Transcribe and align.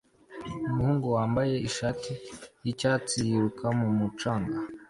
Umuhungu 0.69 1.05
wambaye 1.15 1.55
ishati 1.69 2.11
yicyatsi 2.63 3.15
yiruka 3.27 3.65
mumucanga 3.79 4.57